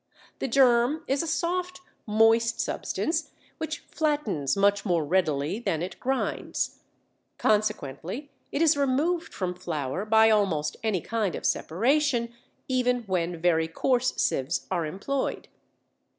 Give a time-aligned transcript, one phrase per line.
[0.39, 6.79] The germ is a soft moist substance which flattens much more readily than it grinds.
[7.37, 12.33] Consequently it is removed from flour by almost any kind of separation,
[12.67, 15.47] even when very coarse sieves are employed.